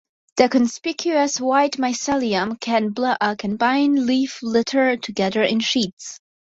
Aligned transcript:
The 0.37 0.49
conspicuous 0.49 1.39
white 1.39 1.73
mycelium 1.73 2.59
can 2.59 2.89
bind 2.89 3.99
leaf 4.07 4.39
litter 4.41 4.97
together 4.97 5.43
in 5.43 5.59
sheets. 5.59 6.19